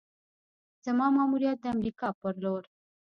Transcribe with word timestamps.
زما 0.85 1.07
ماموریت 1.15 1.57
د 1.61 1.65
امریکا 1.75 2.07
پر 2.19 2.33
لور: 2.43 2.63